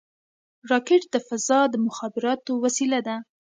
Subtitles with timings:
[0.71, 3.15] راکټ د فضا د مخابراتو وسیله ده